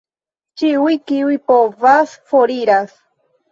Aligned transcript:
Ĉiuj, 0.61 0.93
kiuj 1.11 1.37
povas, 1.53 2.17
foriras. 2.33 2.99